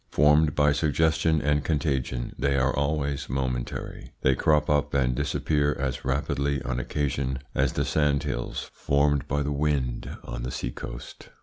[0.09, 6.03] Formed by suggestion and contagion, they are always momentary; they crop up and disappear as
[6.03, 11.29] rapidly on occasion as the sandhills formed by the wind on the sea coast.